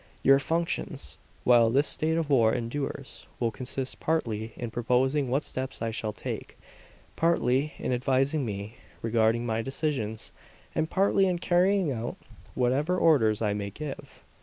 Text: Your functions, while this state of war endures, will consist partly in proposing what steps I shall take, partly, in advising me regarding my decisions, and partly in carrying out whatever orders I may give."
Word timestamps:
Your 0.23 0.39
functions, 0.39 1.19
while 1.43 1.69
this 1.69 1.85
state 1.85 2.17
of 2.17 2.31
war 2.31 2.51
endures, 2.55 3.27
will 3.39 3.51
consist 3.51 3.99
partly 3.99 4.51
in 4.55 4.71
proposing 4.71 5.29
what 5.29 5.43
steps 5.43 5.79
I 5.79 5.91
shall 5.91 6.11
take, 6.11 6.57
partly, 7.15 7.73
in 7.77 7.93
advising 7.93 8.43
me 8.43 8.77
regarding 9.03 9.45
my 9.45 9.61
decisions, 9.61 10.31
and 10.73 10.89
partly 10.89 11.27
in 11.27 11.37
carrying 11.37 11.91
out 11.91 12.17
whatever 12.55 12.97
orders 12.97 13.43
I 13.43 13.53
may 13.53 13.69
give." 13.69 14.23